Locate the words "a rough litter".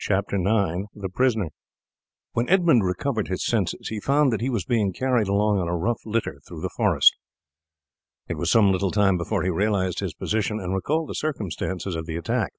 5.66-6.38